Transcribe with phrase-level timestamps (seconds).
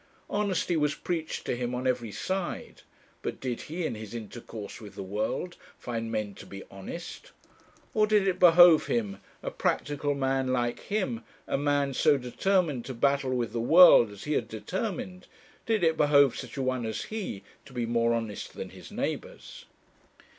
[0.31, 2.81] Honesty was preached to him on every side;
[3.21, 7.31] but did he, in his intercourse with the world, find men to be honest?
[7.93, 12.95] Or did it behove him, a practical man like him, a man so determined to
[12.95, 15.27] battle with the world as he had determined,
[15.67, 19.65] did it behove such a one as he to be more honest than his neighbours?